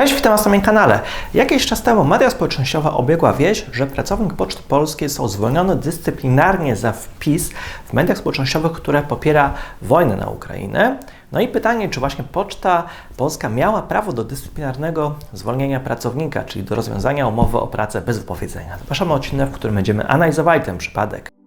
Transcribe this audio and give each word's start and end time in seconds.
Cześć, 0.00 0.14
witam 0.14 0.32
Was 0.32 0.44
na 0.44 0.48
moim 0.48 0.62
kanale. 0.62 1.00
Jakiś 1.34 1.66
czas 1.66 1.82
temu 1.82 2.04
media 2.04 2.30
społecznościowe 2.30 2.90
obiegła 2.90 3.32
wieść, 3.32 3.66
że 3.72 3.86
pracownik 3.86 4.34
Poczty 4.34 4.62
Polskiej 4.62 5.08
został 5.08 5.28
zwolniony 5.28 5.76
dyscyplinarnie 5.76 6.76
za 6.76 6.92
wpis 6.92 7.50
w 7.86 7.92
mediach 7.92 8.18
społecznościowych, 8.18 8.72
które 8.72 9.02
popiera 9.02 9.54
wojnę 9.82 10.16
na 10.16 10.26
Ukrainę. 10.26 10.98
No 11.32 11.40
i 11.40 11.48
pytanie, 11.48 11.88
czy 11.88 12.00
właśnie 12.00 12.24
Poczta 12.32 12.84
Polska 13.16 13.48
miała 13.48 13.82
prawo 13.82 14.12
do 14.12 14.24
dyscyplinarnego 14.24 15.14
zwolnienia 15.32 15.80
pracownika, 15.80 16.44
czyli 16.44 16.64
do 16.64 16.74
rozwiązania 16.74 17.26
umowy 17.26 17.58
o 17.58 17.66
pracę 17.66 18.00
bez 18.00 18.18
wypowiedzenia. 18.18 18.78
Zapraszam 18.78 19.08
na 19.08 19.14
odcinek, 19.14 19.48
w 19.48 19.52
którym 19.52 19.74
będziemy 19.74 20.06
analizowali 20.06 20.62
ten 20.62 20.78
przypadek. 20.78 21.39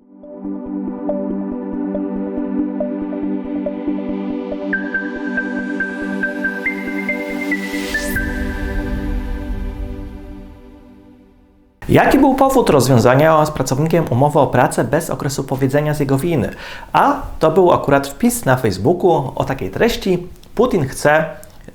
Jaki 11.90 12.20
był 12.20 12.36
powód 12.36 12.70
rozwiązania 12.70 13.46
z 13.46 13.52
pracownikiem 13.52 14.06
umowy 14.10 14.40
o 14.40 14.48
pracę 14.48 14.84
bez 14.84 15.10
okresu 15.10 15.44
powiedzenia 15.44 15.94
z 15.94 16.00
jego 16.00 16.18
winy? 16.18 16.50
A 16.94 17.22
to 17.40 17.52
był 17.52 17.74
akurat 17.74 18.08
wpis 18.08 18.46
na 18.46 18.56
Facebooku 18.58 19.32
o 19.36 19.44
takiej 19.44 19.72
treści: 19.72 20.28
Putin 20.56 20.88
chce 20.88 21.26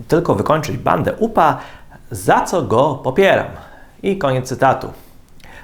tylko 0.09 0.35
wykończyć 0.35 0.77
bandę 0.77 1.15
UPA, 1.15 1.59
za 2.11 2.41
co 2.41 2.63
go 2.63 3.01
popieram. 3.05 3.47
I 4.03 4.19
koniec 4.19 4.49
cytatu. 4.49 4.93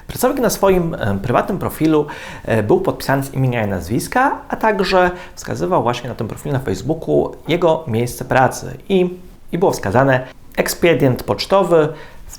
Pracownik 0.07 0.39
na 0.39 0.49
swoim 0.49 0.95
prywatnym 1.23 1.59
profilu 1.59 2.05
e, 2.45 2.63
był 2.63 2.81
podpisany 2.81 3.23
z 3.23 3.33
imienia 3.33 3.65
i 3.65 3.67
nazwiska, 3.67 4.41
a 4.49 4.55
także 4.55 5.11
wskazywał 5.35 5.83
właśnie 5.83 6.09
na 6.09 6.15
tym 6.15 6.27
profilu 6.27 6.53
na 6.53 6.59
Facebooku 6.59 7.35
jego 7.47 7.83
miejsce 7.87 8.25
pracy 8.25 8.77
i, 8.89 9.09
i 9.51 9.57
było 9.57 9.71
wskazane 9.71 10.27
ekspedient 10.57 11.23
pocztowy 11.23 11.89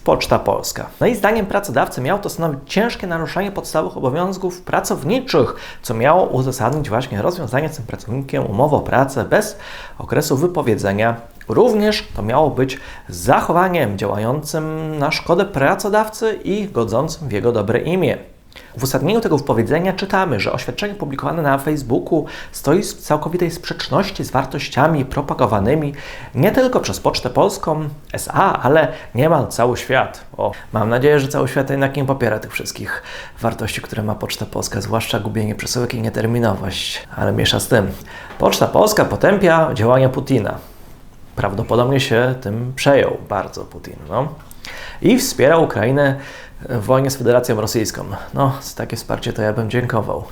Poczta 0.05 0.39
Polska. 0.39 0.87
No 1.01 1.07
i 1.07 1.15
zdaniem 1.15 1.47
pracodawcy 1.47 2.01
miało 2.01 2.21
to 2.21 2.31
stanowić 2.31 2.61
ciężkie 2.67 3.07
naruszenie 3.07 3.53
podstawowych 3.53 3.97
obowiązków 3.97 4.63
pracowniczych, 4.63 5.57
co 5.83 5.95
miało 5.95 6.27
uzasadnić 6.27 6.89
właśnie 6.89 7.23
rozwiązanie 7.23 7.69
z 7.69 7.77
tym 7.77 7.87
pracownikiem 7.87 8.47
umowy 8.47 8.77
o 8.77 8.81
pracę 8.81 9.25
bez 9.25 9.59
okresu 9.99 10.37
wypowiedzenia. 10.37 11.17
Również 11.49 12.09
to 12.17 12.23
miało 12.23 12.51
być 12.51 12.81
zachowaniem 13.09 13.99
działającym 13.99 14.99
na 14.99 15.11
szkodę 15.11 15.45
pracodawcy 15.45 16.39
i 16.45 16.69
godzącym 16.69 17.29
w 17.29 17.33
jego 17.33 17.53
dobre 17.53 17.79
imię. 17.79 18.36
W 18.77 18.83
uzasadnieniu 18.83 19.21
tego 19.21 19.39
wypowiedzenia 19.39 19.93
czytamy, 19.93 20.41
że 20.41 20.53
oświadczenie 20.53 20.95
publikowane 20.95 21.43
na 21.43 21.59
Facebooku 21.59 22.27
stoi 22.53 22.83
w 22.83 22.95
całkowitej 22.95 23.51
sprzeczności 23.51 24.25
z 24.25 24.31
wartościami 24.31 25.05
propagowanymi 25.05 25.95
nie 26.35 26.53
tylko 26.53 26.81
przez 26.81 27.01
Pocztę 27.01 27.31
Polską 27.31 27.89
SA, 28.13 28.61
ale 28.63 28.93
niemal 29.15 29.49
cały 29.49 29.77
świat. 29.77 30.25
O, 30.37 30.53
mam 30.73 30.89
nadzieję, 30.89 31.21
że 31.21 31.29
cały 31.29 31.49
świat 31.49 31.71
jednak 31.71 31.97
nie 31.97 32.05
popiera 32.05 32.39
tych 32.39 32.53
wszystkich 32.53 33.03
wartości, 33.41 33.81
które 33.81 34.03
ma 34.03 34.15
Poczta 34.15 34.47
Polska, 34.47 34.81
zwłaszcza 34.81 35.21
gubienie 35.21 35.55
przesyłek 35.55 35.95
i 35.95 36.03
nieterminowość, 36.03 37.07
ale 37.17 37.33
miesza 37.33 37.61
z 37.61 37.69
tym. 37.69 37.91
Poczta 38.39 38.67
Polska 38.67 39.05
potępia 39.05 39.75
działania 39.75 40.09
Putina. 40.09 40.59
Prawdopodobnie 41.37 42.01
się 42.01 42.35
tym 42.41 42.73
przejął 42.77 43.17
bardzo 43.29 43.65
Putin. 43.65 43.97
No. 44.09 44.29
I 45.03 45.19
wspiera 45.19 45.59
Ukrainę 45.59 46.17
w 46.69 46.85
wojnie 46.85 47.11
z 47.11 47.17
Federacją 47.17 47.61
Rosyjską. 47.61 48.05
No, 48.35 48.53
z 48.61 48.75
takie 48.75 48.97
wsparcie 48.97 49.33
to 49.33 49.43
ja 49.43 49.53
bym 49.53 49.71
dziękował. 49.71 50.25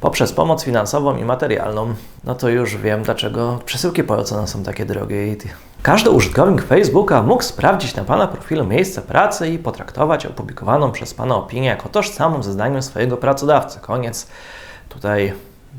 Poprzez 0.00 0.32
pomoc 0.32 0.64
finansową 0.64 1.16
i 1.16 1.24
materialną, 1.24 1.94
no 2.24 2.34
to 2.34 2.48
już 2.48 2.76
wiem, 2.76 3.02
dlaczego 3.02 3.60
przesyłki 3.64 4.04
polecone 4.04 4.48
są 4.48 4.62
takie 4.62 4.84
drogie. 4.84 5.36
Każdy 5.82 6.10
użytkownik 6.10 6.62
Facebooka 6.62 7.22
mógł 7.22 7.42
sprawdzić 7.42 7.94
na 7.94 8.04
Pana 8.04 8.26
profilu 8.26 8.66
miejsce 8.66 9.02
pracy 9.02 9.48
i 9.48 9.58
potraktować 9.58 10.26
opublikowaną 10.26 10.92
przez 10.92 11.14
Pana 11.14 11.36
opinię 11.36 11.68
jako 11.68 11.88
tożsamą 11.88 12.42
ze 12.42 12.52
zdaniem 12.52 12.82
swojego 12.82 13.16
pracodawcy. 13.16 13.80
Koniec 13.80 14.26
tutaj 14.88 15.32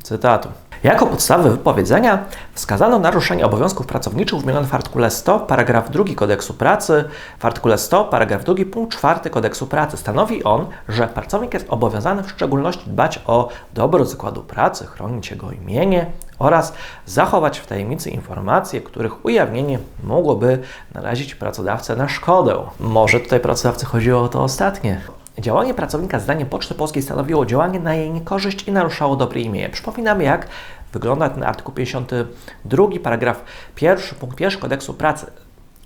cytatu. 0.04 0.50
Jako 0.84 1.08
podstawę 1.08 1.50
wypowiedzenia 1.50 2.26
wskazano 2.54 3.00
naruszenie 3.00 3.46
obowiązków 3.46 3.88
pracowniczych 3.88 4.40
wymienione 4.40 4.68
w 4.68 4.74
artykule 4.74 5.12
100, 5.12 5.40
paragraf 5.40 5.90
2 5.90 6.04
Kodeksu 6.16 6.54
Pracy. 6.54 7.04
W 7.40 7.46
artykule 7.46 7.78
100, 7.78 8.06
paragraf 8.06 8.44
2, 8.44 8.56
punkt 8.72 8.98
4 8.98 9.30
Kodeksu 9.30 9.68
Pracy 9.68 9.98
stanowi 9.98 10.44
on, 10.44 10.68
że 10.90 11.08
pracownik 11.08 11.54
jest 11.54 11.66
obowiązany 11.70 12.24
w 12.24 12.30
szczególności 12.30 12.90
dbać 12.90 13.22
o 13.26 13.50
dobro 13.74 14.06
zakładu 14.06 14.44
pracy, 14.44 14.86
chronić 14.86 15.32
jego 15.32 15.52
imienie 15.52 16.06
oraz 16.40 16.74
zachować 17.06 17.60
w 17.60 17.68
tajemnicy 17.68 18.10
informacje, 18.10 18.82
których 18.82 19.26
ujawnienie 19.26 19.80
mogłoby 20.04 20.60
narazić 20.94 21.36
pracodawcę 21.36 21.96
na 21.96 22.10
szkodę. 22.10 22.64
Może 22.80 23.20
tutaj 23.20 23.40
pracodawcy 23.40 23.86
chodziło 23.86 24.22
o 24.22 24.28
to 24.28 24.44
ostatnie. 24.44 25.02
Działanie 25.40 25.74
pracownika 25.74 26.20
zdaniem 26.20 26.50
Poczty 26.50 26.74
Polskiej 26.74 27.04
stanowiło 27.04 27.46
działanie 27.46 27.80
na 27.80 27.94
jej 27.94 28.12
niekorzyść 28.12 28.68
i 28.68 28.72
naruszało 28.72 29.16
dobre 29.16 29.40
imię. 29.40 29.70
Przypominamy, 29.70 30.24
jak 30.24 30.48
wygląda 30.94 31.30
ten 31.30 31.44
artykuł 31.44 31.74
52, 31.74 32.88
paragraf 33.04 33.44
1, 33.82 34.20
punkt 34.20 34.40
1 34.40 34.62
kodeksu 34.62 34.94
pracy. 34.94 35.32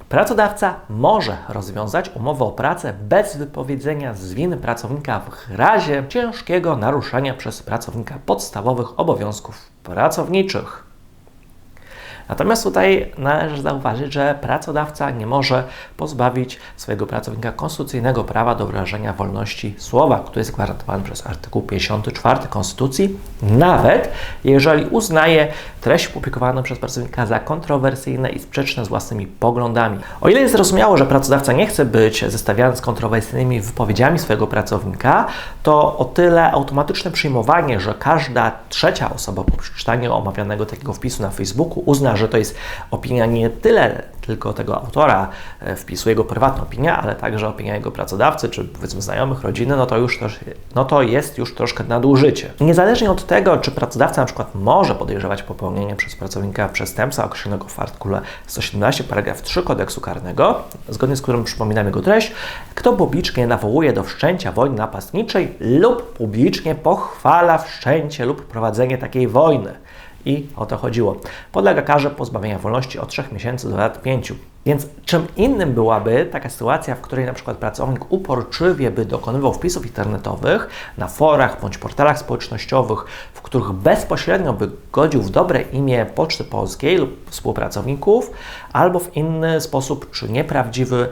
Pracodawca 0.09 0.75
może 0.89 1.37
rozwiązać 1.49 2.11
umowę 2.15 2.45
o 2.45 2.51
pracę 2.51 2.93
bez 2.93 3.37
wypowiedzenia 3.37 4.13
z 4.13 4.33
winy 4.33 4.57
pracownika 4.57 5.19
w 5.19 5.55
razie 5.55 6.03
ciężkiego 6.09 6.77
naruszenia 6.77 7.33
przez 7.33 7.63
pracownika 7.63 8.19
podstawowych 8.25 8.99
obowiązków 8.99 9.69
pracowniczych. 9.83 10.88
Natomiast 12.29 12.63
tutaj 12.63 13.11
należy 13.17 13.61
zauważyć, 13.61 14.13
że 14.13 14.37
pracodawca 14.41 15.11
nie 15.11 15.27
może 15.27 15.63
pozbawić 15.97 16.59
swojego 16.77 17.07
pracownika 17.07 17.51
konstytucyjnego 17.51 18.23
prawa 18.23 18.55
do 18.55 18.65
wyrażenia 18.65 19.13
wolności 19.13 19.75
słowa, 19.77 20.19
który 20.25 20.39
jest 20.39 20.53
gwarantowany 20.53 21.03
przez 21.03 21.27
artykuł 21.27 21.61
54 21.61 22.39
Konstytucji, 22.49 23.17
nawet 23.41 24.11
jeżeli 24.43 24.85
uznaje 24.85 25.47
treść 25.81 26.07
publikowaną 26.07 26.63
przez 26.63 26.79
pracownika 26.79 27.25
za 27.25 27.39
kontrowersyjne 27.39 28.29
i 28.29 28.39
sprzeczne 28.39 28.85
z 28.85 28.87
własnymi 28.87 29.27
poglądami. 29.27 29.99
O 30.21 30.29
ile 30.29 30.41
jest 30.41 30.53
zrozumiało, 30.53 30.97
że 30.97 31.05
pracodawca 31.05 31.53
nie 31.53 31.67
chce 31.67 31.85
być 31.85 32.25
zestawiany 32.27 32.75
z 32.75 32.81
kontrowersyjnymi 32.81 33.61
wypowiedziami 33.61 34.19
swojego 34.19 34.47
pracownika, 34.47 35.27
to 35.63 35.97
o 35.97 36.05
tyle 36.05 36.51
automatyczne 36.51 37.11
przyjmowanie, 37.11 37.79
że 37.79 37.93
każda 37.93 38.51
trzecia 38.69 39.13
osoba 39.13 39.43
po 39.43 39.57
przeczytaniu 39.57 40.13
omawianego 40.13 40.65
takiego 40.65 40.93
wpisu 40.93 41.23
na 41.23 41.29
Facebooku 41.29 41.83
uzna, 41.85 42.15
że 42.15 42.27
to 42.27 42.37
jest 42.37 42.55
opinia 42.91 43.25
nie 43.25 43.49
tyle 43.49 44.03
tylko 44.21 44.53
tego 44.53 44.75
autora 44.75 45.29
e, 45.59 45.75
wpisu, 45.75 46.09
jego 46.09 46.23
prywatna 46.23 46.63
opinia, 46.63 47.01
ale 47.01 47.15
także 47.15 47.47
opinia 47.47 47.75
jego 47.75 47.91
pracodawcy, 47.91 48.49
czy 48.49 48.63
powiedzmy 48.63 49.01
znajomych, 49.01 49.41
rodziny, 49.41 49.77
no 49.77 49.85
to 49.85 49.97
już 49.97 50.19
też, 50.19 50.39
no 50.75 50.85
to 50.85 51.01
jest 51.01 51.37
już 51.37 51.55
troszkę 51.55 51.83
nadużycie. 51.83 52.53
Niezależnie 52.61 53.11
od 53.11 53.25
tego, 53.25 53.57
czy 53.57 53.71
pracodawca 53.71 54.21
na 54.21 54.25
przykład 54.25 54.55
może 54.55 54.95
podejrzewać 54.95 55.43
popełnienie 55.43 55.68
przez 55.97 56.15
pracownika 56.15 56.69
przestępstwa 56.69 57.25
określonego 57.25 57.67
w 57.67 57.79
artykule 57.79 58.21
117 58.47 59.03
paragraf 59.03 59.41
3 59.41 59.63
kodeksu 59.63 60.01
karnego, 60.01 60.63
zgodnie 60.89 61.15
z 61.15 61.21
którym 61.21 61.43
przypominam 61.43 61.85
jego 61.85 62.01
treść, 62.01 62.31
kto 62.75 62.93
publicznie 62.93 63.47
nawołuje 63.47 63.93
do 63.93 64.03
wszczęcia 64.03 64.51
wojny 64.51 64.75
napastniczej 64.75 65.55
lub 65.59 66.13
publicznie 66.13 66.75
pochwala 66.75 67.57
wszczęcie 67.57 68.25
lub 68.25 68.45
prowadzenie 68.45 68.97
takiej 68.97 69.27
wojny 69.27 69.73
i 70.25 70.47
o 70.55 70.65
to 70.65 70.77
chodziło. 70.77 71.15
Podlega 71.51 71.81
karze 71.81 72.09
pozbawienia 72.09 72.59
wolności 72.59 72.99
od 72.99 73.09
3 73.09 73.23
miesięcy 73.31 73.69
do 73.69 73.77
lat 73.77 74.01
5. 74.01 74.33
Więc 74.65 74.87
czym 75.05 75.27
innym 75.37 75.73
byłaby 75.73 76.29
taka 76.31 76.49
sytuacja, 76.49 76.95
w 76.95 77.01
której 77.01 77.25
na 77.25 77.33
przykład 77.33 77.57
pracownik 77.57 78.11
uporczywie 78.11 78.91
by 78.91 79.05
dokonywał 79.05 79.53
wpisów 79.53 79.85
internetowych 79.85 80.69
na 80.97 81.07
forach 81.07 81.61
bądź 81.61 81.77
portalach 81.77 82.19
społecznościowych, 82.19 83.05
w 83.33 83.41
których 83.41 83.71
bezpośrednio 83.71 84.53
by 84.53 84.69
godził 84.91 85.21
w 85.21 85.29
dobre 85.29 85.61
imię 85.61 86.05
Poczty 86.15 86.43
Polskiej 86.43 86.97
lub 86.97 87.29
współpracowników, 87.29 88.31
albo 88.73 88.99
w 88.99 89.15
inny 89.15 89.61
sposób 89.61 90.11
czy 90.11 90.29
nieprawdziwy 90.29 91.09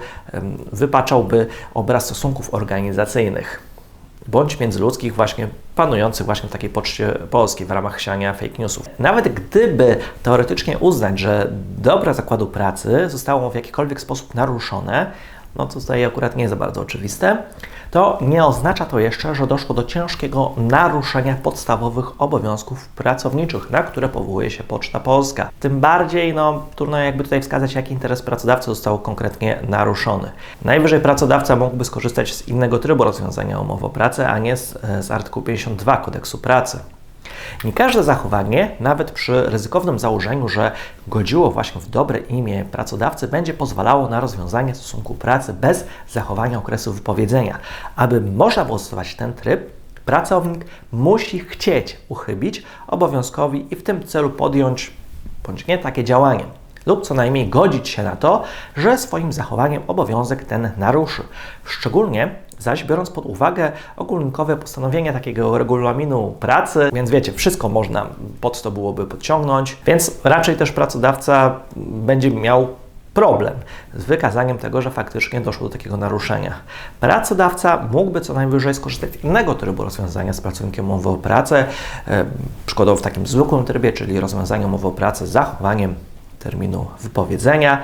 wypaczałby 0.71 1.47
obraz 1.73 2.05
stosunków 2.05 2.53
organizacyjnych 2.53 3.66
bądź 4.27 4.59
międzyludzkich 4.59 5.15
właśnie 5.15 5.47
panujących 5.75 6.25
właśnie 6.25 6.49
w 6.49 6.51
takiej 6.51 6.69
poczcie 6.69 7.07
polskiej 7.29 7.67
w 7.67 7.71
ramach 7.71 8.01
siania 8.01 8.33
fake 8.33 8.57
newsów. 8.59 8.85
Nawet 8.99 9.33
gdyby 9.33 9.97
teoretycznie 10.23 10.77
uznać, 10.77 11.19
że 11.19 11.51
dobra 11.77 12.13
zakładu 12.13 12.47
pracy 12.47 13.09
zostało 13.09 13.49
w 13.49 13.55
jakikolwiek 13.55 14.01
sposób 14.01 14.35
naruszone, 14.35 15.11
no 15.55 15.65
to 15.65 15.79
tutaj 15.79 16.05
akurat 16.05 16.35
nie 16.35 16.43
jest 16.43 16.49
za 16.49 16.55
bardzo 16.55 16.81
oczywiste, 16.81 17.37
to 17.91 18.17
nie 18.21 18.45
oznacza 18.45 18.85
to 18.85 18.99
jeszcze, 18.99 19.35
że 19.35 19.47
doszło 19.47 19.75
do 19.75 19.83
ciężkiego 19.83 20.51
naruszenia 20.57 21.35
podstawowych 21.35 22.21
obowiązków 22.21 22.87
pracowniczych, 22.87 23.71
na 23.71 23.83
które 23.83 24.09
powołuje 24.09 24.51
się 24.51 24.63
Poczta 24.63 24.99
Polska. 24.99 25.49
Tym 25.59 25.79
bardziej, 25.79 26.33
no, 26.33 26.63
trudno 26.75 26.97
jakby 26.97 27.23
tutaj 27.23 27.41
wskazać, 27.41 27.73
jaki 27.73 27.93
interes 27.93 28.21
pracodawcy 28.21 28.65
został 28.65 28.99
konkretnie 28.99 29.59
naruszony. 29.69 30.31
Najwyżej 30.61 30.99
pracodawca 30.99 31.55
mógłby 31.55 31.85
skorzystać 31.85 32.33
z 32.33 32.47
innego 32.47 32.79
trybu 32.79 33.03
rozwiązania 33.03 33.59
umowy 33.59 33.85
o 33.85 33.89
pracę, 33.89 34.29
a 34.29 34.39
nie 34.39 34.57
z, 34.57 34.77
z 34.99 35.11
artykułu 35.11 35.45
52 35.45 35.97
kodeksu 35.97 36.37
pracy. 36.37 36.79
Nie 37.63 37.73
każde 37.73 38.03
zachowanie, 38.03 38.71
nawet 38.79 39.11
przy 39.11 39.43
ryzykownym 39.49 39.99
założeniu, 39.99 40.49
że 40.49 40.71
godziło 41.07 41.51
właśnie 41.51 41.81
w 41.81 41.89
dobre 41.89 42.19
imię 42.19 42.65
pracodawcy, 42.71 43.27
będzie 43.27 43.53
pozwalało 43.53 44.09
na 44.09 44.19
rozwiązanie 44.19 44.75
stosunku 44.75 45.15
pracy 45.15 45.53
bez 45.53 45.85
zachowania 46.09 46.57
okresu 46.57 46.93
wypowiedzenia. 46.93 47.57
Aby 47.95 48.21
można 48.21 48.65
było 48.65 48.79
stosować 48.79 49.15
ten 49.15 49.33
tryb, 49.33 49.61
pracownik 50.05 50.65
musi 50.91 51.39
chcieć 51.39 51.97
uchybić 52.09 52.63
obowiązkowi 52.87 53.67
i 53.71 53.75
w 53.75 53.83
tym 53.83 54.03
celu 54.03 54.29
podjąć 54.29 54.93
bądź 55.43 55.67
nie 55.67 55.77
takie 55.77 56.03
działanie 56.03 56.43
lub 56.87 57.03
co 57.03 57.13
najmniej 57.13 57.49
godzić 57.49 57.89
się 57.89 58.03
na 58.03 58.15
to, 58.15 58.43
że 58.77 58.97
swoim 58.97 59.33
zachowaniem 59.33 59.83
obowiązek 59.87 60.45
ten 60.45 60.71
naruszy. 60.77 61.23
Szczególnie 61.65 62.35
zaś 62.59 62.83
biorąc 62.83 63.09
pod 63.09 63.25
uwagę 63.25 63.71
ogólnikowe 63.97 64.57
postanowienia 64.57 65.13
takiego 65.13 65.57
regulaminu 65.57 66.35
pracy, 66.39 66.89
więc 66.93 67.09
wiecie, 67.09 67.33
wszystko 67.33 67.69
można 67.69 68.05
pod 68.41 68.61
to 68.61 68.71
byłoby 68.71 69.05
podciągnąć, 69.05 69.77
więc 69.85 70.11
raczej 70.23 70.55
też 70.55 70.71
pracodawca 70.71 71.59
będzie 71.75 72.31
miał 72.31 72.67
problem 73.13 73.53
z 73.95 74.03
wykazaniem 74.03 74.57
tego, 74.57 74.81
że 74.81 74.91
faktycznie 74.91 75.41
doszło 75.41 75.67
do 75.67 75.73
takiego 75.73 75.97
naruszenia. 75.97 76.53
Pracodawca 76.99 77.87
mógłby 77.91 78.21
co 78.21 78.33
najwyżej 78.33 78.73
skorzystać 78.73 79.11
z 79.11 79.23
innego 79.23 79.55
trybu 79.55 79.83
rozwiązania 79.83 80.33
z 80.33 80.41
pracownikiem 80.41 80.85
umowy 80.85 81.09
o 81.09 81.15
pracę, 81.15 81.65
e, 82.07 82.25
przykładowo 82.65 82.97
w 82.97 83.01
takim 83.01 83.27
zwykłym 83.27 83.65
trybie, 83.65 83.93
czyli 83.93 84.19
rozwiązanie 84.19 84.65
umowy 84.65 84.87
o 84.87 84.91
pracę 84.91 85.27
z 85.27 85.29
zachowaniem 85.29 85.95
terminu 86.47 86.85
wypowiedzenia, 87.01 87.81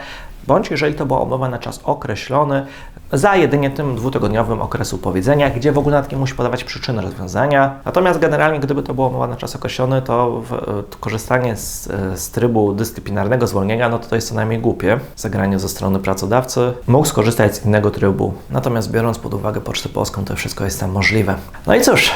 bądź 0.48 0.71
jeżeli 0.71 0.95
to 0.95 1.06
była 1.06 1.19
umowa 1.19 1.50
na 1.50 1.60
czas 1.60 1.80
określony, 1.83 2.65
za 3.13 3.36
jedynie 3.36 3.69
tym 3.69 3.95
dwutygodniowym 3.95 4.62
okresu 4.62 4.98
powiedzenia, 4.98 5.50
gdzie 5.50 5.71
w 5.71 5.77
ogóle 5.77 5.95
nawet 5.95 6.12
nie 6.12 6.18
musi 6.18 6.36
podawać 6.36 6.63
przyczyny 6.63 7.01
rozwiązania. 7.01 7.80
Natomiast 7.86 8.19
generalnie, 8.19 8.60
gdyby 8.60 8.83
to 8.83 8.94
była 8.94 9.07
umowa 9.07 9.27
na 9.27 9.36
czas 9.36 9.56
określony, 9.56 10.01
to 10.01 10.42
w, 10.42 10.50
to 10.89 10.98
korzystanie 11.00 11.56
z, 11.56 11.89
z 12.15 12.31
trybu 12.31 12.74
dyscyplinarnego 12.74 13.48
zwolnienia, 13.48 13.89
no 13.89 14.00
to 14.00 14.07
to 14.07 14.15
jest 14.15 14.30
co 14.30 14.36
najmniej 14.36 14.60
głupie. 14.60 15.00
Zagranie 15.15 15.60
ze 15.60 15.69
strony 15.69 16.00
pracodawcy 16.00 16.74
mógł 16.88 17.06
skorzystać 17.06 17.56
z 17.56 17.65
innego 17.65 17.92
trybu. 17.92 18.33
Natomiast 18.50 18.92
biorąc 18.92 19.19
pod 19.19 19.33
uwagę 19.33 19.62
Pocztę 19.62 19.89
Polską, 19.89 20.25
to 20.25 20.36
wszystko 20.36 20.63
jest 20.63 20.80
tam 20.80 20.92
możliwe. 20.92 21.36
No 21.68 21.75
i 21.75 21.81
cóż, 21.81 22.12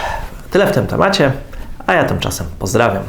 tyle 0.51 0.67
w 0.67 0.71
tym 0.71 0.87
temacie, 0.87 1.31
a 1.87 1.93
ja 1.93 2.03
tymczasem 2.03 2.47
pozdrawiam. 2.59 3.03